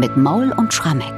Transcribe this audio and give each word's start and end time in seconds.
mit 0.00 0.16
Maul 0.16 0.50
und 0.52 0.72
Schrammeck. 0.72 1.12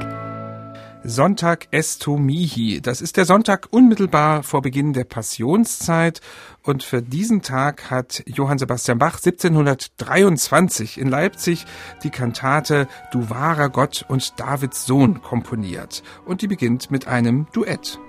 Sonntag 1.05 1.67
Estomihi. 1.71 2.81
Das 2.81 2.99
ist 3.01 3.15
der 3.15 3.23
Sonntag 3.23 3.67
unmittelbar 3.71 4.43
vor 4.43 4.61
Beginn 4.61 4.91
der 4.91 5.05
Passionszeit. 5.05 6.19
Und 6.63 6.83
für 6.83 7.01
diesen 7.01 7.41
Tag 7.41 7.89
hat 7.89 8.23
Johann 8.25 8.57
Sebastian 8.57 8.99
Bach 8.99 9.15
1723 9.23 10.97
in 10.97 11.07
Leipzig 11.07 11.65
die 12.03 12.09
Kantate 12.09 12.87
Du 13.13 13.29
wahrer 13.29 13.69
Gott 13.69 14.05
und 14.09 14.37
Davids 14.37 14.85
Sohn 14.85 15.21
komponiert. 15.21 16.03
Und 16.25 16.41
die 16.41 16.47
beginnt 16.47 16.91
mit 16.91 17.07
einem 17.07 17.47
Duett. 17.53 17.99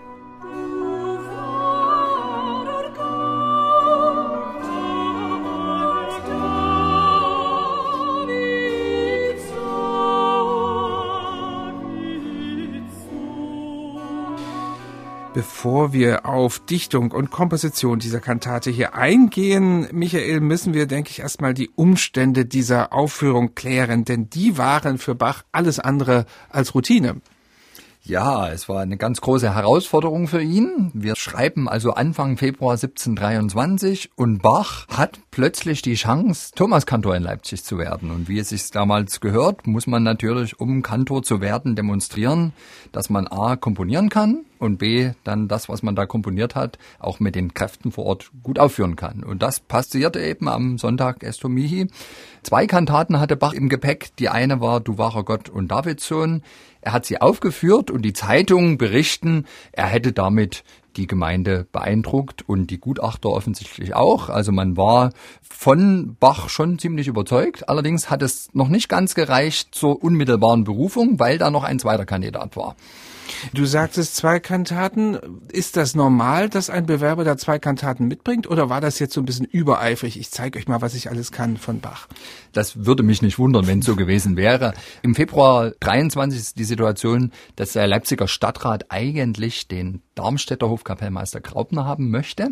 Bevor 15.35 15.93
wir 15.93 16.27
auf 16.27 16.61
Dichtung 16.61 17.11
und 17.11 17.33
Komposition 17.33 17.99
dieser 17.99 18.21
Kantate 18.21 18.71
hier 18.71 18.95
eingehen, 18.95 19.89
Michael, 19.91 20.39
müssen 20.39 20.75
wir, 20.75 20.87
denke 20.87 21.11
ich, 21.11 21.19
erstmal 21.19 21.55
die 21.55 21.71
Umstände 21.71 22.47
dieser 22.47 22.93
Aufführung 22.93 23.57
klären, 23.57 24.05
denn 24.05 24.31
die 24.31 24.59
waren 24.59 24.97
für 24.97 25.17
Bach 25.17 25.43
alles 25.51 25.81
andere 25.81 26.27
als 26.51 26.77
Routine. 26.77 27.21
Ja, 28.07 28.51
es 28.51 28.69
war 28.69 28.83
eine 28.83 28.97
ganz 28.97 29.23
große 29.23 29.53
Herausforderung 29.53 30.29
für 30.29 30.43
ihn. 30.43 30.91
Wir 30.95 31.17
schreiben 31.17 31.69
also 31.69 31.95
Anfang 31.95 32.37
Februar 32.37 32.75
1723 32.75 34.11
und 34.15 34.41
Bach 34.41 34.87
hat 34.89 35.19
plötzlich 35.33 35.83
die 35.83 35.95
Chance, 35.95 36.53
Thomaskantor 36.55 37.17
in 37.17 37.23
Leipzig 37.25 37.65
zu 37.65 37.79
werden. 37.79 38.11
Und 38.11 38.29
wie 38.29 38.39
es 38.39 38.51
sich 38.51 38.71
damals 38.71 39.21
gehört, 39.21 39.67
muss 39.67 39.89
man 39.89 40.05
natürlich, 40.05 40.61
um 40.61 40.83
Kantor 40.83 41.23
zu 41.25 41.41
werden, 41.41 41.75
demonstrieren, 41.75 42.53
dass 42.93 43.11
man 43.11 43.27
A 43.27 43.57
komponieren 43.57 44.11
kann 44.11 44.45
und 44.65 44.79
B 44.79 45.13
dann 45.23 45.49
das, 45.49 45.69
was 45.69 45.83
man 45.83 45.95
da 45.95 46.07
komponiert 46.07 46.55
hat, 46.55 46.79
auch 46.99 47.21
mit 47.21 47.35
den 47.35 47.55
Kräften 47.55 47.93
vor 47.93 48.07
Ort 48.07 48.31
gut 48.43 48.59
aufführen 48.59 48.97
kann. 48.97 49.23
Und 49.23 49.43
das 49.43 49.61
passierte 49.61 50.21
eben 50.21 50.49
am 50.49 50.79
Sonntag 50.79 51.23
Estomihi. 51.23 51.89
Zwei 52.43 52.67
Kantaten 52.67 53.21
hatte 53.21 53.37
Bach 53.37 53.53
im 53.53 53.69
Gepäck. 53.69 54.17
Die 54.19 54.29
eine 54.29 54.61
war 54.61 54.81
Du 54.81 54.99
wahrer 54.99 55.25
Gott 55.25 55.49
und 55.49 55.69
Davidsohn. 55.69 56.43
Er 56.81 56.93
hat 56.93 57.07
sie 57.07 57.21
aufgeführt 57.21 57.91
und 57.91 58.03
die 58.03 58.13
Zeitungen 58.13 58.77
berichten, 58.77 59.47
er 59.73 59.87
hätte 59.87 60.13
damit 60.13 60.65
die 60.97 61.07
Gemeinde 61.07 61.67
beeindruckt 61.73 62.47
und 62.49 62.71
die 62.71 62.79
Gutachter 62.79 63.31
offensichtlich 63.31 63.95
auch. 63.95 64.29
Also 64.29 64.53
man 64.53 64.77
war 64.77 65.13
von 65.43 66.17
Bach 66.21 66.49
schon 66.49 66.79
ziemlich 66.79 67.09
überzeugt. 67.09 67.69
Allerdings 67.69 68.11
hat 68.11 68.23
es 68.23 68.51
noch 68.55 68.69
nicht 68.69 68.89
ganz 68.89 69.15
gereicht 69.15 69.75
zur 69.75 70.03
unmittelbaren 70.03 70.65
Berufung, 70.65 71.19
weil 71.19 71.39
da 71.39 71.51
noch 71.51 71.65
ein 71.65 71.79
zweiter 71.79 72.07
Kandidat 72.07 72.57
war. 72.57 72.77
Du 73.53 73.65
sagtest 73.65 74.17
zwei 74.17 74.41
Kantaten. 74.41 75.19
Ist 75.51 75.77
das 75.77 75.95
normal, 75.95 76.49
dass 76.49 76.71
ein 76.71 76.87
Bewerber 76.87 77.25
da 77.25 77.37
zwei 77.37 77.59
Kantaten 77.59 78.07
mitbringt 78.09 78.47
oder 78.47 78.69
war 78.69 78.81
das 78.81 78.99
jetzt 78.99 79.15
so 79.15 79.21
ein 79.21 79.25
bisschen 79.25 79.47
übereifrig? 79.47 80.19
Ich 80.19 80.31
zeige 80.31 80.59
euch 80.59 80.69
mal, 80.69 80.81
was 80.83 80.95
ich 80.95 81.11
alles 81.11 81.33
kann 81.33 81.57
von 81.57 81.81
Bach. 81.81 82.09
Das 82.53 82.85
würde 82.85 83.03
mich 83.03 83.23
nicht 83.23 83.39
wundern, 83.39 83.67
wenn 83.67 83.81
es 83.81 83.87
so 83.87 83.97
gewesen 83.97 84.37
wäre. 84.37 84.75
Im 85.03 85.15
Februar 85.15 85.73
23 85.81 86.41
ist 86.41 86.59
die 86.59 86.65
Situation, 86.65 87.33
dass 87.57 87.73
der 87.73 87.87
Leipziger 87.87 88.29
Stadtrat 88.29 88.87
eigentlich 88.91 89.69
den 89.69 90.03
Darmstädter 90.15 90.69
Hofkapellmeister 90.69 91.41
Graupner 91.41 91.85
haben 91.85 92.11
möchte. 92.11 92.51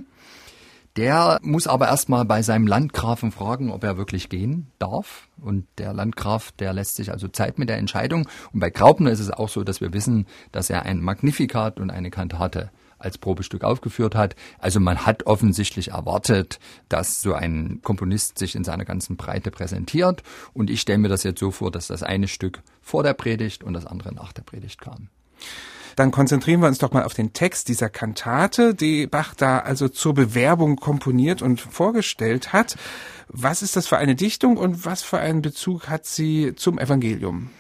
Der 0.96 1.38
muss 1.42 1.66
aber 1.66 1.88
erstmal 1.88 2.26
bei 2.26 2.42
seinem 2.42 2.66
Landgrafen 2.66 3.32
fragen, 3.32 3.70
ob 3.70 3.82
er 3.82 3.96
wirklich 3.96 4.28
gehen 4.28 4.70
darf. 4.78 5.28
Und 5.40 5.66
der 5.78 5.94
Landgraf, 5.94 6.52
der 6.52 6.74
lässt 6.74 6.96
sich 6.96 7.10
also 7.10 7.28
Zeit 7.28 7.58
mit 7.58 7.70
der 7.70 7.78
Entscheidung. 7.78 8.28
Und 8.52 8.60
bei 8.60 8.68
Graupner 8.68 9.10
ist 9.10 9.20
es 9.20 9.30
auch 9.30 9.48
so, 9.48 9.64
dass 9.64 9.80
wir 9.80 9.94
wissen, 9.94 10.26
dass 10.52 10.68
er 10.68 10.82
ein 10.82 11.00
Magnifikat 11.00 11.80
und 11.80 11.90
eine 11.90 12.10
Kantate 12.10 12.70
als 12.98 13.18
Probestück 13.18 13.64
aufgeführt 13.64 14.14
hat. 14.14 14.36
Also 14.58 14.80
man 14.80 15.06
hat 15.06 15.24
offensichtlich 15.26 15.88
erwartet, 15.88 16.60
dass 16.88 17.22
so 17.22 17.32
ein 17.32 17.80
Komponist 17.82 18.38
sich 18.38 18.54
in 18.54 18.62
seiner 18.62 18.84
ganzen 18.84 19.16
Breite 19.16 19.50
präsentiert. 19.50 20.22
Und 20.52 20.68
ich 20.68 20.82
stelle 20.82 20.98
mir 20.98 21.08
das 21.08 21.22
jetzt 21.22 21.40
so 21.40 21.50
vor, 21.50 21.70
dass 21.70 21.88
das 21.88 22.02
eine 22.02 22.28
Stück 22.28 22.62
vor 22.82 23.02
der 23.02 23.14
Predigt 23.14 23.64
und 23.64 23.72
das 23.72 23.86
andere 23.86 24.14
nach 24.14 24.32
der 24.32 24.42
Predigt 24.42 24.80
kam. 24.80 25.08
Dann 25.96 26.10
konzentrieren 26.10 26.60
wir 26.60 26.68
uns 26.68 26.78
doch 26.78 26.92
mal 26.92 27.04
auf 27.04 27.14
den 27.14 27.32
Text 27.32 27.68
dieser 27.68 27.88
Kantate, 27.88 28.74
die 28.74 29.06
Bach 29.06 29.34
da 29.34 29.58
also 29.58 29.88
zur 29.88 30.14
Bewerbung 30.14 30.76
komponiert 30.76 31.42
und 31.42 31.60
vorgestellt 31.60 32.52
hat. 32.52 32.76
Was 33.28 33.62
ist 33.62 33.76
das 33.76 33.86
für 33.86 33.98
eine 33.98 34.14
Dichtung 34.14 34.56
und 34.56 34.84
was 34.84 35.02
für 35.02 35.18
einen 35.18 35.42
Bezug 35.42 35.88
hat 35.88 36.06
sie 36.06 36.54
zum 36.54 36.78
Evangelium? 36.78 37.50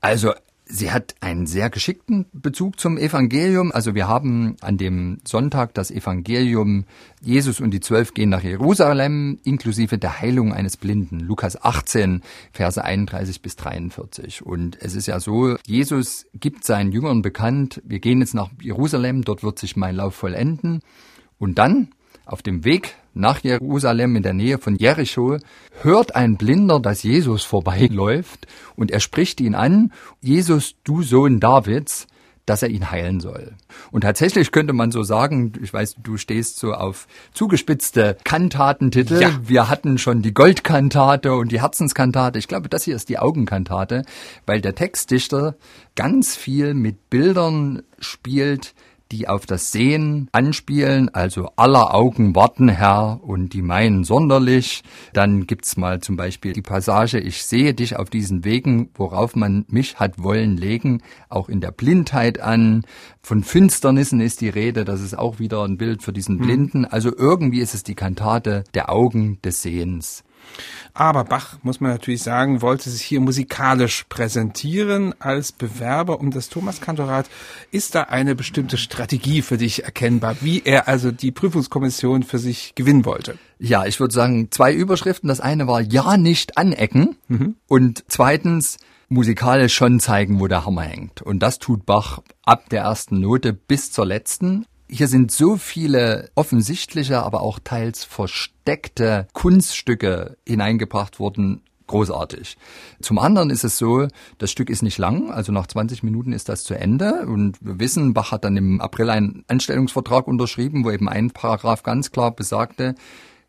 Also 0.00 0.32
Sie 0.70 0.92
hat 0.92 1.14
einen 1.20 1.46
sehr 1.46 1.70
geschickten 1.70 2.26
Bezug 2.32 2.78
zum 2.78 2.98
Evangelium. 2.98 3.72
Also 3.72 3.94
wir 3.94 4.06
haben 4.06 4.56
an 4.60 4.76
dem 4.76 5.18
Sonntag 5.26 5.72
das 5.72 5.90
Evangelium 5.90 6.84
Jesus 7.22 7.60
und 7.60 7.70
die 7.70 7.80
Zwölf 7.80 8.12
gehen 8.12 8.28
nach 8.28 8.42
Jerusalem 8.42 9.38
inklusive 9.44 9.96
der 9.96 10.20
Heilung 10.20 10.52
eines 10.52 10.76
Blinden. 10.76 11.20
Lukas 11.20 11.62
18, 11.62 12.22
Verse 12.52 12.84
31 12.84 13.40
bis 13.40 13.56
43. 13.56 14.44
Und 14.44 14.76
es 14.82 14.94
ist 14.94 15.06
ja 15.06 15.20
so, 15.20 15.56
Jesus 15.64 16.26
gibt 16.34 16.64
seinen 16.64 16.92
Jüngern 16.92 17.22
bekannt, 17.22 17.80
wir 17.86 17.98
gehen 17.98 18.20
jetzt 18.20 18.34
nach 18.34 18.50
Jerusalem, 18.60 19.22
dort 19.22 19.42
wird 19.42 19.58
sich 19.58 19.74
mein 19.74 19.96
Lauf 19.96 20.14
vollenden. 20.16 20.82
Und 21.38 21.58
dann 21.58 21.88
auf 22.28 22.42
dem 22.42 22.64
Weg 22.64 22.94
nach 23.14 23.42
Jerusalem 23.42 24.14
in 24.16 24.22
der 24.22 24.34
Nähe 24.34 24.58
von 24.58 24.76
Jericho 24.76 25.38
hört 25.80 26.14
ein 26.14 26.36
Blinder, 26.36 26.78
dass 26.78 27.02
Jesus 27.02 27.42
vorbeiläuft 27.44 28.46
und 28.76 28.90
er 28.90 29.00
spricht 29.00 29.40
ihn 29.40 29.54
an, 29.54 29.92
Jesus, 30.20 30.74
du 30.84 31.02
Sohn 31.02 31.40
Davids, 31.40 32.06
dass 32.44 32.62
er 32.62 32.68
ihn 32.70 32.90
heilen 32.90 33.20
soll. 33.20 33.52
Und 33.90 34.02
tatsächlich 34.02 34.52
könnte 34.52 34.72
man 34.72 34.90
so 34.90 35.02
sagen, 35.02 35.52
ich 35.62 35.72
weiß, 35.72 35.96
du 36.02 36.16
stehst 36.16 36.58
so 36.58 36.72
auf 36.72 37.06
zugespitzte 37.34 38.16
Kantatentitel. 38.24 39.20
Ja. 39.20 39.38
Wir 39.42 39.68
hatten 39.68 39.98
schon 39.98 40.22
die 40.22 40.32
Goldkantate 40.32 41.34
und 41.34 41.52
die 41.52 41.60
Herzenskantate. 41.60 42.38
Ich 42.38 42.48
glaube, 42.48 42.68
das 42.68 42.84
hier 42.84 42.96
ist 42.96 43.08
die 43.08 43.18
Augenkantate, 43.18 44.04
weil 44.46 44.60
der 44.60 44.74
Textdichter 44.74 45.56
ganz 45.94 46.36
viel 46.36 46.72
mit 46.74 47.10
Bildern 47.10 47.82
spielt, 47.98 48.74
die 49.12 49.28
auf 49.28 49.46
das 49.46 49.72
Sehen 49.72 50.28
anspielen, 50.32 51.08
also 51.08 51.50
aller 51.56 51.94
Augen 51.94 52.34
warten, 52.34 52.68
Herr, 52.68 53.20
und 53.22 53.52
die 53.52 53.62
meinen 53.62 54.04
sonderlich. 54.04 54.82
Dann 55.12 55.46
gibt's 55.46 55.76
mal 55.76 56.00
zum 56.00 56.16
Beispiel 56.16 56.52
die 56.52 56.62
Passage, 56.62 57.18
ich 57.18 57.42
sehe 57.44 57.74
dich 57.74 57.96
auf 57.96 58.10
diesen 58.10 58.44
Wegen, 58.44 58.90
worauf 58.94 59.34
man 59.34 59.64
mich 59.68 59.98
hat 59.98 60.22
wollen 60.22 60.56
legen, 60.56 61.02
auch 61.28 61.48
in 61.48 61.60
der 61.60 61.72
Blindheit 61.72 62.40
an. 62.40 62.84
Von 63.22 63.42
Finsternissen 63.42 64.20
ist 64.20 64.40
die 64.40 64.48
Rede, 64.48 64.84
das 64.84 65.00
ist 65.00 65.18
auch 65.18 65.38
wieder 65.38 65.64
ein 65.64 65.78
Bild 65.78 66.02
für 66.02 66.12
diesen 66.12 66.38
hm. 66.38 66.46
Blinden. 66.46 66.84
Also 66.84 67.10
irgendwie 67.16 67.60
ist 67.60 67.74
es 67.74 67.84
die 67.84 67.94
Kantate 67.94 68.64
der 68.74 68.90
Augen 68.90 69.40
des 69.42 69.62
Sehens. 69.62 70.24
Aber 70.94 71.24
Bach, 71.24 71.58
muss 71.62 71.80
man 71.80 71.92
natürlich 71.92 72.22
sagen, 72.22 72.60
wollte 72.60 72.90
sich 72.90 73.02
hier 73.02 73.20
musikalisch 73.20 74.04
präsentieren 74.08 75.14
als 75.20 75.52
Bewerber 75.52 76.18
um 76.18 76.32
das 76.32 76.48
Thomaskantorat. 76.48 77.30
Ist 77.70 77.94
da 77.94 78.02
eine 78.02 78.34
bestimmte 78.34 78.76
Strategie 78.76 79.42
für 79.42 79.58
dich 79.58 79.84
erkennbar, 79.84 80.38
wie 80.40 80.62
er 80.64 80.88
also 80.88 81.12
die 81.12 81.30
Prüfungskommission 81.30 82.24
für 82.24 82.38
sich 82.38 82.74
gewinnen 82.74 83.04
wollte? 83.04 83.38
Ja, 83.60 83.86
ich 83.86 84.00
würde 84.00 84.14
sagen, 84.14 84.50
zwei 84.50 84.72
Überschriften. 84.72 85.28
Das 85.28 85.40
eine 85.40 85.66
war 85.66 85.80
ja 85.80 86.16
nicht 86.16 86.58
anecken 86.58 87.16
mhm. 87.28 87.54
und 87.68 88.04
zweitens 88.08 88.78
musikalisch 89.08 89.74
schon 89.74 90.00
zeigen, 90.00 90.40
wo 90.40 90.48
der 90.48 90.66
Hammer 90.66 90.82
hängt. 90.82 91.22
Und 91.22 91.40
das 91.40 91.58
tut 91.58 91.86
Bach 91.86 92.20
ab 92.44 92.68
der 92.70 92.82
ersten 92.82 93.20
Note 93.20 93.52
bis 93.52 93.92
zur 93.92 94.06
letzten. 94.06 94.66
Hier 94.90 95.08
sind 95.08 95.30
so 95.30 95.56
viele 95.56 96.30
offensichtliche, 96.34 97.22
aber 97.22 97.42
auch 97.42 97.58
teils 97.62 98.04
versteckte 98.04 99.28
Kunststücke 99.34 100.38
hineingebracht 100.46 101.20
worden, 101.20 101.60
großartig. 101.88 102.56
Zum 103.02 103.18
anderen 103.18 103.50
ist 103.50 103.64
es 103.64 103.76
so, 103.76 104.08
das 104.38 104.50
Stück 104.50 104.70
ist 104.70 104.82
nicht 104.82 104.96
lang, 104.96 105.30
also 105.30 105.52
nach 105.52 105.66
20 105.66 106.02
Minuten 106.02 106.32
ist 106.32 106.48
das 106.48 106.64
zu 106.64 106.74
Ende 106.74 107.26
und 107.26 107.58
wir 107.60 107.78
wissen, 107.80 108.14
Bach 108.14 108.32
hat 108.32 108.44
dann 108.44 108.56
im 108.56 108.80
April 108.80 109.10
einen 109.10 109.44
Anstellungsvertrag 109.48 110.26
unterschrieben, 110.26 110.84
wo 110.84 110.90
eben 110.90 111.08
ein 111.08 111.32
Paragraph 111.32 111.82
ganz 111.82 112.10
klar 112.10 112.30
besagte, 112.30 112.94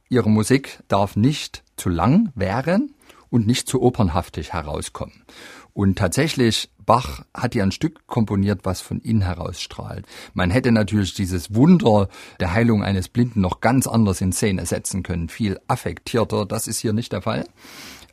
ihre 0.09 0.29
Musik 0.29 0.79
darf 0.89 1.15
nicht 1.15 1.63
zu 1.77 1.87
lang 1.87 2.31
wären 2.35 2.93
und 3.29 3.47
nicht 3.47 3.67
zu 3.67 3.81
opernhaftig 3.81 4.53
herauskommen. 4.53 5.23
Und 5.73 5.97
tatsächlich, 5.97 6.69
Bach 6.85 7.23
hat 7.33 7.55
ja 7.55 7.63
ein 7.63 7.71
Stück 7.71 8.07
komponiert, 8.07 8.61
was 8.63 8.81
von 8.81 8.99
innen 8.99 9.21
heraus 9.21 9.61
strahlt. 9.61 10.05
Man 10.33 10.49
hätte 10.49 10.71
natürlich 10.71 11.13
dieses 11.13 11.53
Wunder 11.53 12.09
der 12.39 12.53
Heilung 12.53 12.83
eines 12.83 13.09
Blinden 13.09 13.41
noch 13.41 13.61
ganz 13.61 13.87
anders 13.87 14.21
in 14.21 14.31
Szene 14.31 14.65
setzen 14.65 15.03
können, 15.03 15.29
viel 15.29 15.59
affektierter. 15.67 16.45
Das 16.45 16.67
ist 16.67 16.79
hier 16.79 16.93
nicht 16.93 17.13
der 17.13 17.21
Fall. 17.21 17.45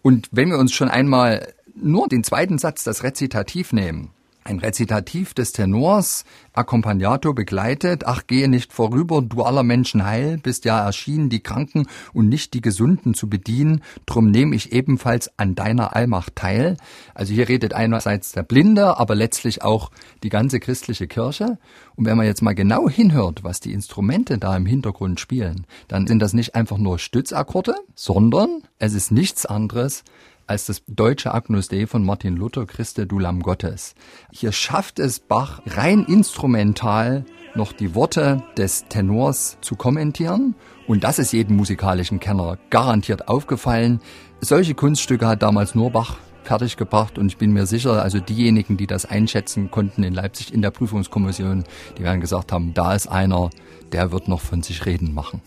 Und 0.02 0.28
wenn 0.30 0.50
wir 0.50 0.58
uns 0.58 0.72
schon 0.72 0.88
einmal 0.88 1.54
nur 1.74 2.08
den 2.08 2.24
zweiten 2.24 2.58
Satz, 2.58 2.84
das 2.84 3.02
Rezitativ 3.02 3.72
nehmen, 3.72 4.10
ein 4.46 4.60
Rezitativ 4.60 5.34
des 5.34 5.52
Tenors, 5.52 6.24
accompagnato 6.52 7.34
begleitet, 7.34 8.04
ach 8.06 8.26
gehe 8.26 8.48
nicht 8.48 8.72
vorüber, 8.72 9.20
du 9.20 9.42
aller 9.42 9.62
Menschen 9.62 10.04
heil, 10.04 10.38
bist 10.38 10.64
ja 10.64 10.84
erschienen, 10.84 11.28
die 11.28 11.42
Kranken 11.42 11.86
und 12.12 12.28
nicht 12.28 12.54
die 12.54 12.60
Gesunden 12.60 13.14
zu 13.14 13.28
bedienen, 13.28 13.82
drum 14.06 14.30
nehme 14.30 14.54
ich 14.54 14.72
ebenfalls 14.72 15.30
an 15.38 15.54
deiner 15.54 15.94
Allmacht 15.96 16.36
teil. 16.36 16.76
Also 17.14 17.34
hier 17.34 17.48
redet 17.48 17.74
einerseits 17.74 18.32
der 18.32 18.44
Blinde, 18.44 18.98
aber 18.98 19.14
letztlich 19.14 19.62
auch 19.62 19.90
die 20.22 20.28
ganze 20.28 20.60
christliche 20.60 21.08
Kirche. 21.08 21.58
Und 21.96 22.06
wenn 22.06 22.16
man 22.16 22.26
jetzt 22.26 22.42
mal 22.42 22.54
genau 22.54 22.88
hinhört, 22.88 23.42
was 23.42 23.60
die 23.60 23.72
Instrumente 23.72 24.38
da 24.38 24.56
im 24.56 24.66
Hintergrund 24.66 25.18
spielen, 25.20 25.66
dann 25.88 26.06
sind 26.06 26.20
das 26.20 26.32
nicht 26.32 26.54
einfach 26.54 26.78
nur 26.78 26.98
Stützakkorde, 26.98 27.74
sondern 27.94 28.62
es 28.78 28.94
ist 28.94 29.10
nichts 29.10 29.44
anderes 29.44 30.04
als 30.46 30.66
das 30.66 30.82
deutsche 30.86 31.34
Agnus 31.34 31.68
Dei 31.68 31.86
von 31.86 32.04
Martin 32.04 32.36
Luther, 32.36 32.66
Christe 32.66 33.06
du 33.06 33.18
Lamm 33.18 33.42
Gottes. 33.42 33.94
Hier 34.32 34.52
schafft 34.52 34.98
es 34.98 35.18
Bach 35.18 35.60
rein 35.66 36.04
instrumental 36.04 37.24
noch 37.54 37.72
die 37.72 37.94
Worte 37.94 38.42
des 38.56 38.84
Tenors 38.88 39.58
zu 39.60 39.76
kommentieren 39.76 40.54
und 40.86 41.04
das 41.04 41.18
ist 41.18 41.32
jedem 41.32 41.56
musikalischen 41.56 42.20
Kenner 42.20 42.58
garantiert 42.70 43.28
aufgefallen. 43.28 44.00
Solche 44.40 44.74
Kunststücke 44.74 45.26
hat 45.26 45.42
damals 45.42 45.74
nur 45.74 45.90
Bach 45.90 46.18
fertiggebracht 46.44 47.18
und 47.18 47.26
ich 47.26 47.38
bin 47.38 47.52
mir 47.52 47.66
sicher, 47.66 48.02
also 48.02 48.20
diejenigen, 48.20 48.76
die 48.76 48.86
das 48.86 49.04
einschätzen 49.04 49.70
konnten 49.70 50.04
in 50.04 50.14
Leipzig 50.14 50.54
in 50.54 50.62
der 50.62 50.70
Prüfungskommission, 50.70 51.64
die 51.98 52.04
werden 52.04 52.20
gesagt 52.20 52.52
haben, 52.52 52.72
da 52.72 52.94
ist 52.94 53.08
einer, 53.08 53.50
der 53.90 54.12
wird 54.12 54.28
noch 54.28 54.40
von 54.40 54.62
sich 54.62 54.86
reden 54.86 55.12
machen. 55.12 55.42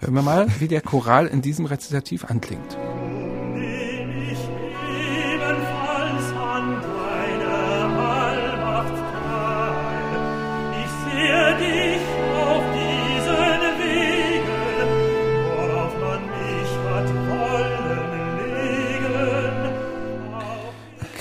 Hören 0.00 0.14
wir 0.14 0.22
mal, 0.22 0.46
wie 0.58 0.68
der 0.68 0.80
Choral 0.80 1.26
in 1.26 1.42
diesem 1.42 1.66
Rezitativ 1.66 2.24
anklingt. 2.24 2.78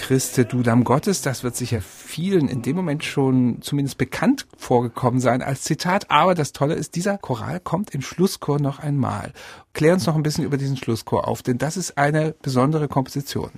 Christe, 0.08 0.46
Gottes, 0.86 1.22
das 1.22 1.44
wird 1.44 1.58
sicher 1.58 1.82
vielen 1.82 2.48
in 2.48 2.62
dem 2.62 2.78
Moment 2.78 3.04
schon 3.04 3.62
zumindest 3.62 3.98
bekannt 3.98 4.48
vorgekommen 4.56 5.20
sein 5.20 5.42
als 5.42 5.64
Zitat. 5.64 6.10
Aber 6.10 6.34
das 6.34 6.54
Tolle 6.54 6.76
ist, 6.76 6.96
dieser 6.96 7.18
Choral 7.18 7.60
kommt 7.60 7.94
im 7.94 8.02
Schlusschor 8.02 8.58
noch 8.62 8.80
einmal. 8.80 9.34
Klär 9.74 9.94
uns 9.94 10.08
noch 10.08 10.16
ein 10.16 10.24
bisschen 10.24 10.46
über 10.46 10.56
diesen 10.56 10.78
Schlusschor 10.78 11.28
auf, 11.28 11.44
denn 11.44 11.58
das 11.58 11.76
ist 11.76 11.98
eine 11.98 12.34
besondere 12.42 12.88
Komposition. 12.88 13.52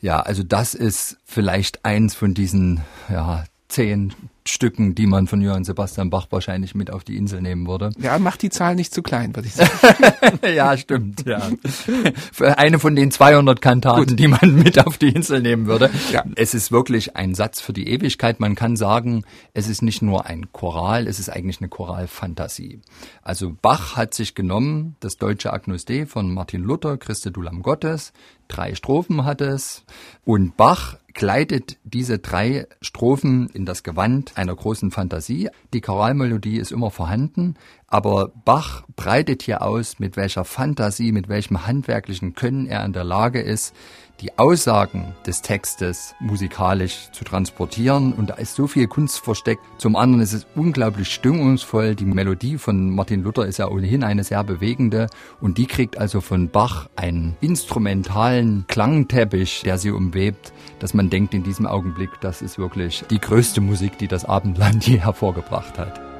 Ja, 0.00 0.20
also 0.20 0.44
das 0.44 0.74
ist 0.74 1.16
vielleicht 1.24 1.84
eins 1.84 2.14
von 2.14 2.32
diesen 2.32 2.82
ja, 3.10 3.42
zehn 3.72 4.12
Stücken, 4.44 4.96
die 4.96 5.06
man 5.06 5.28
von 5.28 5.40
Johann 5.40 5.62
Sebastian 5.62 6.10
Bach 6.10 6.26
wahrscheinlich 6.30 6.74
mit 6.74 6.90
auf 6.90 7.04
die 7.04 7.16
Insel 7.16 7.40
nehmen 7.40 7.66
würde. 7.68 7.90
Ja, 8.02 8.18
macht 8.18 8.42
die 8.42 8.50
Zahl 8.50 8.74
nicht 8.74 8.92
zu 8.92 9.00
klein, 9.00 9.34
würde 9.36 9.46
ich 9.46 9.54
sagen. 9.54 10.40
ja, 10.44 10.76
stimmt, 10.76 11.24
ja. 11.24 11.40
Für 12.32 12.58
eine 12.58 12.80
von 12.80 12.96
den 12.96 13.12
200 13.12 13.60
Kantaten, 13.60 14.06
Gut. 14.06 14.18
die 14.18 14.26
man 14.26 14.56
mit 14.56 14.84
auf 14.84 14.98
die 14.98 15.10
Insel 15.10 15.40
nehmen 15.40 15.66
würde. 15.66 15.90
Ja. 16.10 16.24
Es 16.34 16.54
ist 16.54 16.72
wirklich 16.72 17.14
ein 17.16 17.36
Satz 17.36 17.60
für 17.60 17.72
die 17.72 17.86
Ewigkeit. 17.88 18.40
Man 18.40 18.56
kann 18.56 18.74
sagen, 18.74 19.24
es 19.54 19.68
ist 19.68 19.82
nicht 19.82 20.02
nur 20.02 20.26
ein 20.26 20.52
Choral, 20.52 21.06
es 21.06 21.20
ist 21.20 21.28
eigentlich 21.28 21.60
eine 21.60 21.68
Choralfantasie. 21.68 22.80
Also 23.22 23.52
Bach 23.62 23.96
hat 23.96 24.12
sich 24.12 24.34
genommen, 24.34 24.96
das 24.98 25.16
deutsche 25.16 25.52
Agnus 25.52 25.84
Dei 25.84 26.04
von 26.06 26.34
Martin 26.34 26.62
Luther, 26.64 26.98
Christe 26.98 27.30
du 27.30 27.42
Lamm 27.42 27.62
Gottes, 27.62 28.12
drei 28.48 28.74
Strophen 28.74 29.24
hat 29.24 29.40
es 29.40 29.84
und 30.24 30.56
Bach 30.56 30.96
kleidet 31.14 31.78
diese 31.84 32.18
drei 32.18 32.66
Strophen 32.80 33.48
in 33.50 33.66
das 33.66 33.82
Gewand 33.82 34.36
einer 34.36 34.54
großen 34.54 34.90
Fantasie. 34.90 35.50
Die 35.72 35.80
Choralmelodie 35.80 36.58
ist 36.58 36.72
immer 36.72 36.90
vorhanden, 36.90 37.54
aber 37.86 38.32
Bach 38.44 38.84
breitet 38.96 39.42
hier 39.42 39.62
aus, 39.62 39.98
mit 39.98 40.16
welcher 40.16 40.44
Fantasie, 40.44 41.12
mit 41.12 41.28
welchem 41.28 41.66
handwerklichen 41.66 42.34
Können 42.34 42.66
er 42.66 42.84
in 42.84 42.92
der 42.92 43.04
Lage 43.04 43.40
ist, 43.40 43.74
die 44.20 44.38
Aussagen 44.38 45.14
des 45.26 45.42
Textes 45.42 46.14
musikalisch 46.20 47.10
zu 47.12 47.24
transportieren. 47.24 48.12
Und 48.12 48.30
da 48.30 48.34
ist 48.34 48.54
so 48.54 48.66
viel 48.66 48.86
Kunst 48.86 49.20
versteckt. 49.20 49.62
Zum 49.78 49.96
anderen 49.96 50.22
ist 50.22 50.32
es 50.32 50.46
unglaublich 50.54 51.12
stimmungsvoll. 51.12 51.94
Die 51.94 52.04
Melodie 52.04 52.58
von 52.58 52.90
Martin 52.90 53.22
Luther 53.22 53.46
ist 53.46 53.58
ja 53.58 53.68
ohnehin 53.68 54.04
eine 54.04 54.22
sehr 54.22 54.44
bewegende. 54.44 55.08
Und 55.40 55.58
die 55.58 55.66
kriegt 55.66 55.98
also 55.98 56.20
von 56.20 56.50
Bach 56.50 56.88
einen 56.94 57.36
instrumentalen 57.40 58.64
Klangteppich, 58.68 59.62
der 59.64 59.78
sie 59.78 59.90
umwebt, 59.90 60.52
dass 60.78 60.94
man 60.94 61.10
denkt 61.10 61.34
in 61.34 61.42
diesem 61.42 61.66
Augenblick, 61.66 62.10
das 62.20 62.42
ist 62.42 62.58
wirklich 62.58 63.04
die 63.10 63.20
größte 63.20 63.60
Musik, 63.60 63.98
die 63.98 64.08
das 64.08 64.24
Abendland 64.24 64.86
je 64.86 64.98
hervorgebracht 64.98 65.78
hat. 65.78 66.11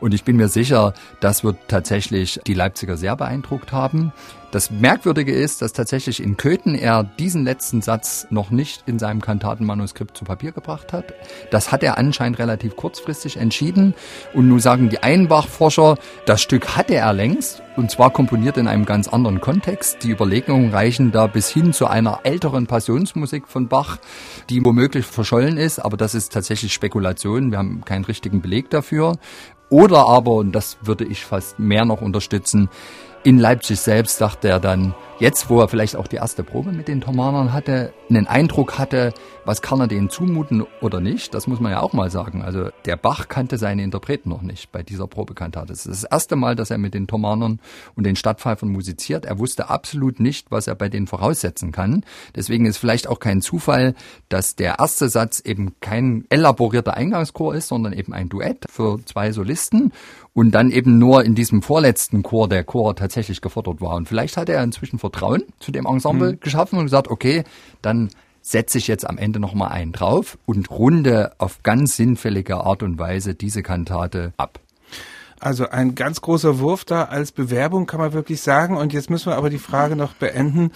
Und 0.00 0.14
ich 0.14 0.24
bin 0.24 0.36
mir 0.36 0.48
sicher, 0.48 0.94
das 1.20 1.44
wird 1.44 1.56
tatsächlich 1.68 2.40
die 2.46 2.54
Leipziger 2.54 2.96
sehr 2.96 3.16
beeindruckt 3.16 3.72
haben. 3.72 4.12
Das 4.50 4.70
Merkwürdige 4.70 5.32
ist, 5.32 5.60
dass 5.60 5.74
tatsächlich 5.74 6.22
in 6.22 6.38
Köthen 6.38 6.74
er 6.74 7.04
diesen 7.04 7.44
letzten 7.44 7.82
Satz 7.82 8.26
noch 8.30 8.50
nicht 8.50 8.84
in 8.86 8.98
seinem 8.98 9.20
Kantatenmanuskript 9.20 10.16
zu 10.16 10.24
Papier 10.24 10.52
gebracht 10.52 10.94
hat. 10.94 11.12
Das 11.50 11.70
hat 11.70 11.82
er 11.82 11.98
anscheinend 11.98 12.38
relativ 12.38 12.74
kurzfristig 12.74 13.36
entschieden. 13.36 13.94
Und 14.32 14.48
nun 14.48 14.60
sagen 14.60 14.88
die 14.88 15.02
Einbach-Forscher, 15.02 15.98
das 16.24 16.40
Stück 16.40 16.76
hatte 16.76 16.94
er 16.94 17.12
längst 17.12 17.62
und 17.76 17.90
zwar 17.90 18.10
komponiert 18.10 18.56
in 18.56 18.68
einem 18.68 18.86
ganz 18.86 19.06
anderen 19.06 19.42
Kontext. 19.42 20.02
Die 20.02 20.10
Überlegungen 20.10 20.72
reichen 20.72 21.12
da 21.12 21.26
bis 21.26 21.50
hin 21.50 21.74
zu 21.74 21.86
einer 21.86 22.20
älteren 22.24 22.66
Passionsmusik 22.66 23.46
von 23.48 23.68
Bach, 23.68 23.98
die 24.48 24.64
womöglich 24.64 25.04
verschollen 25.04 25.58
ist, 25.58 25.78
aber 25.78 25.98
das 25.98 26.14
ist 26.14 26.32
tatsächlich 26.32 26.72
Spekulation. 26.72 27.50
Wir 27.50 27.58
haben 27.58 27.84
keinen 27.84 28.06
richtigen 28.06 28.40
Beleg 28.40 28.70
dafür. 28.70 29.18
Oder 29.70 30.06
aber, 30.06 30.32
und 30.32 30.52
das 30.52 30.78
würde 30.82 31.04
ich 31.04 31.24
fast 31.24 31.58
mehr 31.58 31.84
noch 31.84 32.00
unterstützen, 32.00 32.70
in 33.28 33.38
Leipzig 33.38 33.78
selbst 33.78 34.16
sagte 34.16 34.48
er 34.48 34.58
dann, 34.58 34.94
jetzt 35.18 35.50
wo 35.50 35.60
er 35.60 35.68
vielleicht 35.68 35.96
auch 35.96 36.06
die 36.06 36.16
erste 36.16 36.42
Probe 36.42 36.72
mit 36.72 36.88
den 36.88 37.02
Thomanern 37.02 37.52
hatte, 37.52 37.92
einen 38.08 38.26
Eindruck 38.26 38.78
hatte, 38.78 39.12
was 39.44 39.60
kann 39.60 39.80
er 39.80 39.86
denen 39.86 40.08
zumuten 40.08 40.64
oder 40.80 41.02
nicht, 41.02 41.34
das 41.34 41.46
muss 41.46 41.60
man 41.60 41.72
ja 41.72 41.80
auch 41.80 41.92
mal 41.92 42.10
sagen. 42.10 42.40
Also 42.40 42.70
der 42.86 42.96
Bach 42.96 43.28
kannte 43.28 43.58
seine 43.58 43.82
Interpreten 43.82 44.30
noch 44.30 44.40
nicht 44.40 44.72
bei 44.72 44.82
dieser 44.82 45.06
Probekantate. 45.06 45.66
Das 45.66 45.84
ist 45.84 46.04
das 46.04 46.10
erste 46.10 46.36
Mal, 46.36 46.56
dass 46.56 46.70
er 46.70 46.78
mit 46.78 46.94
den 46.94 47.06
Thomanern 47.06 47.60
und 47.96 48.04
den 48.04 48.16
Stadtpfeifern 48.16 48.70
musiziert. 48.70 49.26
Er 49.26 49.38
wusste 49.38 49.68
absolut 49.68 50.20
nicht, 50.20 50.50
was 50.50 50.66
er 50.66 50.74
bei 50.74 50.88
denen 50.88 51.06
voraussetzen 51.06 51.70
kann. 51.70 52.04
Deswegen 52.34 52.64
ist 52.64 52.78
vielleicht 52.78 53.08
auch 53.08 53.20
kein 53.20 53.42
Zufall, 53.42 53.94
dass 54.30 54.56
der 54.56 54.78
erste 54.78 55.10
Satz 55.10 55.40
eben 55.40 55.74
kein 55.80 56.24
elaborierter 56.30 56.94
Eingangschor 56.94 57.54
ist, 57.54 57.68
sondern 57.68 57.92
eben 57.92 58.14
ein 58.14 58.30
Duett 58.30 58.64
für 58.70 59.04
zwei 59.04 59.32
Solisten 59.32 59.92
und 60.38 60.52
dann 60.52 60.70
eben 60.70 60.98
nur 60.98 61.24
in 61.24 61.34
diesem 61.34 61.62
vorletzten 61.62 62.22
Chor 62.22 62.48
der 62.48 62.62
Chor 62.62 62.94
tatsächlich 62.94 63.40
gefordert 63.40 63.80
war. 63.80 63.96
Und 63.96 64.06
vielleicht 64.06 64.36
hat 64.36 64.48
er 64.48 64.62
inzwischen 64.62 65.00
Vertrauen 65.00 65.42
zu 65.58 65.72
dem 65.72 65.84
Ensemble 65.84 66.34
mhm. 66.34 66.40
geschaffen 66.40 66.78
und 66.78 66.84
gesagt, 66.84 67.08
okay, 67.08 67.42
dann 67.82 68.10
setze 68.40 68.78
ich 68.78 68.86
jetzt 68.86 69.04
am 69.04 69.18
Ende 69.18 69.40
nochmal 69.40 69.72
einen 69.72 69.90
drauf 69.90 70.38
und 70.46 70.70
runde 70.70 71.32
auf 71.38 71.64
ganz 71.64 71.96
sinnfällige 71.96 72.58
Art 72.58 72.84
und 72.84 73.00
Weise 73.00 73.34
diese 73.34 73.64
Kantate 73.64 74.32
ab. 74.36 74.60
Also 75.40 75.68
ein 75.68 75.94
ganz 75.94 76.20
großer 76.20 76.58
Wurf 76.58 76.84
da 76.84 77.04
als 77.04 77.32
Bewerbung 77.32 77.86
kann 77.86 78.00
man 78.00 78.12
wirklich 78.12 78.40
sagen. 78.40 78.76
Und 78.76 78.92
jetzt 78.92 79.10
müssen 79.10 79.30
wir 79.30 79.36
aber 79.36 79.50
die 79.50 79.58
Frage 79.58 79.96
noch 79.96 80.14
beenden. 80.14 80.72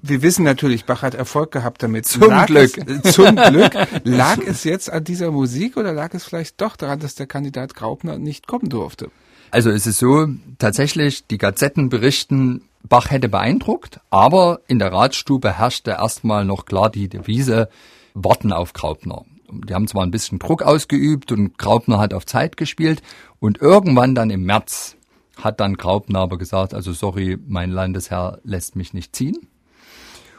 Wir 0.00 0.22
wissen 0.22 0.44
natürlich, 0.44 0.84
Bach 0.84 1.02
hat 1.02 1.14
Erfolg 1.14 1.50
gehabt 1.50 1.82
damit. 1.82 2.06
Zum 2.06 2.28
lag 2.28 2.46
Glück. 2.46 2.78
Es, 2.78 3.14
zum 3.14 3.34
Glück. 3.34 3.72
Lag 4.04 4.38
es 4.38 4.64
jetzt 4.64 4.90
an 4.92 5.02
dieser 5.02 5.30
Musik 5.30 5.76
oder 5.76 5.92
lag 5.92 6.14
es 6.14 6.24
vielleicht 6.24 6.60
doch 6.60 6.76
daran, 6.76 7.00
dass 7.00 7.14
der 7.16 7.26
Kandidat 7.26 7.74
Graupner 7.74 8.18
nicht 8.18 8.46
kommen 8.46 8.68
durfte? 8.68 9.10
Also 9.50 9.70
es 9.70 9.86
ist 9.86 9.98
so, 9.98 10.28
tatsächlich, 10.58 11.26
die 11.26 11.38
Gazetten 11.38 11.88
berichten, 11.88 12.62
Bach 12.88 13.10
hätte 13.10 13.28
beeindruckt, 13.28 14.00
aber 14.10 14.60
in 14.68 14.78
der 14.78 14.92
Ratsstube 14.92 15.58
herrschte 15.58 15.92
erstmal 15.92 16.44
noch 16.44 16.64
klar 16.64 16.90
die 16.90 17.08
Devise, 17.08 17.68
warten 18.14 18.52
auf 18.52 18.72
Graupner. 18.72 19.24
Die 19.50 19.74
haben 19.74 19.88
zwar 19.88 20.02
ein 20.02 20.10
bisschen 20.10 20.38
Druck 20.38 20.62
ausgeübt 20.62 21.32
und 21.32 21.58
Graupner 21.58 21.98
hat 21.98 22.14
auf 22.14 22.26
Zeit 22.26 22.56
gespielt 22.56 23.02
und 23.38 23.60
irgendwann 23.60 24.14
dann 24.14 24.30
im 24.30 24.44
März 24.44 24.96
hat 25.36 25.60
dann 25.60 25.76
Graupner 25.76 26.20
aber 26.20 26.38
gesagt, 26.38 26.74
also 26.74 26.92
sorry, 26.92 27.38
mein 27.46 27.70
Landesherr 27.70 28.40
lässt 28.42 28.76
mich 28.76 28.92
nicht 28.92 29.14
ziehen. 29.14 29.48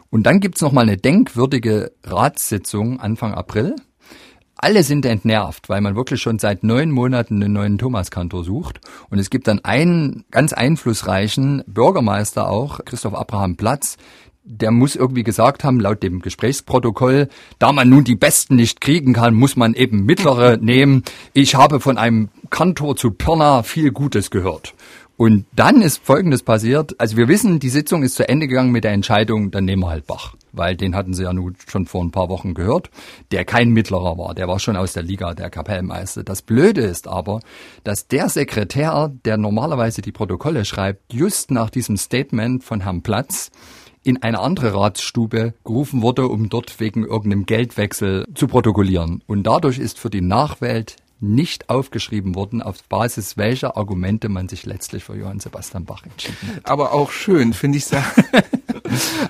Und 0.10 0.24
dann 0.24 0.40
gibt's 0.40 0.62
noch 0.62 0.72
mal 0.72 0.82
eine 0.82 0.98
denkwürdige 0.98 1.92
Ratssitzung 2.04 3.00
Anfang 3.00 3.34
April 3.34 3.76
alle 4.62 4.84
sind 4.84 5.06
entnervt, 5.06 5.70
weil 5.70 5.80
man 5.80 5.96
wirklich 5.96 6.22
schon 6.22 6.38
seit 6.38 6.64
neun 6.64 6.92
Monaten 6.92 7.42
einen 7.42 7.54
neuen 7.54 7.78
Thomaskantor 7.78 8.44
sucht. 8.44 8.82
Und 9.10 9.18
es 9.18 9.30
gibt 9.30 9.48
dann 9.48 9.64
einen 9.64 10.26
ganz 10.32 10.52
einflussreichen 10.52 11.64
Bürgermeister 11.66 12.50
auch, 12.50 12.84
Christoph 12.84 13.16
Abraham 13.16 13.56
Platz, 13.56 13.98
der 14.44 14.72
muss 14.72 14.96
irgendwie 14.96 15.24
gesagt 15.24 15.64
haben, 15.64 15.80
laut 15.80 16.02
dem 16.02 16.22
Gesprächsprotokoll, 16.22 17.28
da 17.60 17.72
man 17.72 17.90
nun 17.90 18.04
die 18.04 18.16
Besten 18.16 18.56
nicht 18.56 18.82
kriegen 18.82 19.14
kann, 19.14 19.34
muss 19.34 19.56
man 19.56 19.74
eben 19.74 20.06
mittlere 20.06 20.58
nehmen. 20.62 21.04
Ich 21.34 21.56
habe 21.56 21.80
von 21.80 21.98
einem 21.98 22.30
Kantor 22.50 22.96
zu 22.96 23.12
Pirna 23.12 23.64
viel 23.64 23.92
Gutes 23.92 24.32
gehört. 24.32 24.74
Und 25.20 25.46
dann 25.54 25.82
ist 25.82 26.02
Folgendes 26.02 26.44
passiert. 26.44 26.96
Also 26.98 27.18
wir 27.18 27.28
wissen, 27.28 27.60
die 27.60 27.70
Sitzung 27.70 28.04
ist 28.04 28.16
zu 28.16 28.30
Ende 28.30 28.48
gegangen 28.48 28.72
mit 28.72 28.86
der 28.86 28.94
Entscheidung, 28.94 29.52
dann 29.52 29.66
nehmen 29.66 29.84
wir 29.84 29.90
halt 29.90 30.08
Bach. 30.08 30.36
Weil 30.54 30.78
den 30.78 30.96
hatten 30.96 31.14
sie 31.14 31.24
ja 31.24 31.34
nun 31.34 31.58
schon 31.68 31.88
vor 31.88 32.02
ein 32.02 32.12
paar 32.12 32.30
Wochen 32.30 32.54
gehört, 32.54 32.90
der 33.32 33.44
kein 33.44 33.72
Mittlerer 33.72 34.18
war. 34.18 34.34
Der 34.34 34.48
war 34.48 34.60
schon 34.60 34.78
aus 34.78 34.94
der 34.94 35.04
Liga 35.04 35.34
der 35.34 35.50
Kapellmeister. 35.50 36.24
Das 36.24 36.42
Blöde 36.42 36.82
ist 36.82 37.10
aber, 37.10 37.42
dass 37.84 38.08
der 38.08 38.30
Sekretär, 38.30 39.12
der 39.26 39.36
normalerweise 39.36 40.02
die 40.02 40.14
Protokolle 40.14 40.64
schreibt, 40.64 41.14
just 41.14 41.52
nach 41.52 41.70
diesem 41.70 41.98
Statement 41.98 42.64
von 42.64 42.80
Herrn 42.80 43.02
Platz 43.02 43.52
in 44.04 44.22
eine 44.22 44.40
andere 44.40 44.74
Ratsstube 44.74 45.54
gerufen 45.64 46.02
wurde, 46.02 46.28
um 46.28 46.50
dort 46.50 46.80
wegen 46.80 47.04
irgendeinem 47.06 47.46
Geldwechsel 47.46 48.26
zu 48.34 48.48
protokollieren. 48.48 49.24
Und 49.28 49.44
dadurch 49.44 49.78
ist 49.78 50.00
für 50.00 50.10
die 50.10 50.22
Nachwelt 50.22 50.96
nicht 51.22 51.70
aufgeschrieben 51.70 52.36
worden, 52.36 52.62
auf 52.62 52.84
Basis 52.86 53.36
welcher 53.38 53.76
Argumente 53.76 54.30
man 54.30 54.48
sich 54.48 54.66
letztlich 54.66 55.04
für 55.04 55.16
Johann 55.16 55.40
Sebastian 55.40 55.86
Bach 55.86 56.04
entschieden 56.04 56.56
hat. 56.56 56.70
Aber 56.70 56.94
auch 56.94 57.12
schön, 57.12 57.54
finde 57.54 57.78
ich. 57.78 57.86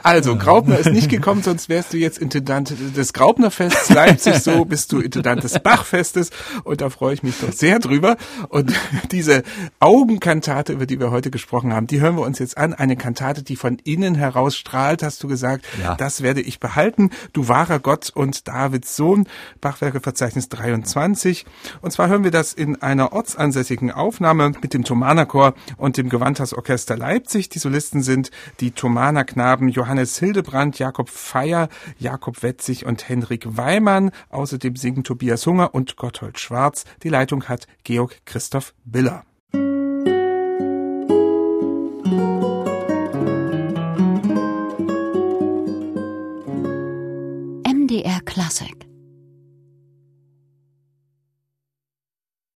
also, 0.03 0.35
Graupner 0.35 0.77
ist 0.77 0.91
nicht 0.91 1.09
gekommen, 1.09 1.43
sonst 1.43 1.69
wärst 1.69 1.93
du 1.93 1.97
jetzt 1.97 2.17
Intendant 2.17 2.73
des 2.95 3.13
Graupnerfests 3.13 3.89
Leipzig, 3.89 4.35
so 4.35 4.65
bist 4.69 4.91
du 4.91 4.99
Intendant 4.99 5.43
des 5.43 5.59
Bachfestes 5.59 6.31
und 6.63 6.81
da 6.81 6.89
freue 6.89 7.13
ich 7.13 7.23
mich 7.23 7.35
doch 7.39 7.51
sehr 7.51 7.79
drüber. 7.79 8.17
Und 8.49 8.73
diese 9.11 9.43
Augenkantate, 9.79 10.73
über 10.73 10.85
die 10.85 10.99
wir 10.99 11.11
heute 11.11 11.31
gesprochen 11.31 11.73
haben, 11.73 11.87
die 11.87 12.01
hören 12.01 12.15
wir 12.15 12.23
uns 12.23 12.39
jetzt 12.39 12.57
an. 12.57 12.73
Eine 12.73 12.95
Kantate, 12.95 13.43
die 13.43 13.55
von 13.55 13.77
innen 13.83 14.15
heraus 14.15 14.55
strahlt, 14.55 15.03
hast 15.03 15.21
du 15.23 15.27
gesagt. 15.27 15.65
Ja. 15.81 15.95
Das 15.95 16.21
werde 16.21 16.41
ich 16.41 16.59
behalten. 16.59 17.11
Du 17.33 17.47
wahrer 17.47 17.79
Gott 17.79 18.09
und 18.13 18.47
Davids 18.47 18.95
Sohn, 18.95 19.27
Bachwerkeverzeichnis 19.61 20.49
23. 20.49 21.45
Und 21.81 21.91
zwar 21.91 22.07
hören 22.07 22.23
wir 22.23 22.31
das 22.31 22.53
in 22.53 22.81
einer 22.81 23.13
ortsansässigen 23.13 23.91
Aufnahme 23.91 24.53
mit 24.61 24.73
dem 24.73 24.83
Thomaner 24.83 25.25
Chor 25.25 25.53
und 25.77 25.97
dem 25.97 26.09
Gewandhausorchester 26.09 26.69
Orchester 26.69 26.97
Leipzig. 26.97 27.49
Die 27.49 27.59
Solisten 27.59 28.03
sind 28.03 28.31
die 28.59 28.71
Thomaner 28.71 29.23
Knaben 29.39 29.69
Johannes 29.69 30.19
Hildebrand, 30.19 30.79
Jakob 30.79 31.07
Feier, 31.07 31.69
Jakob 31.97 32.43
Wetzig 32.43 32.85
und 32.85 33.07
Henrik 33.07 33.45
Weimann. 33.55 34.11
Außerdem 34.27 34.75
singen 34.75 35.05
Tobias 35.05 35.47
Hunger 35.47 35.73
und 35.73 35.95
Gotthold 35.95 36.37
Schwarz. 36.41 36.83
Die 37.03 37.09
Leitung 37.09 37.45
hat 37.45 37.65
Georg 37.85 38.17
Christoph 38.25 38.73
Biller. 38.83 39.23
MDR 47.63 48.19
Classic 48.25 48.88